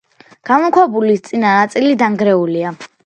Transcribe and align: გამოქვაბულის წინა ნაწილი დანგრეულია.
გამოქვაბულის 0.49 1.23
წინა 1.27 1.51
ნაწილი 1.59 1.93
დანგრეულია. 2.01 2.73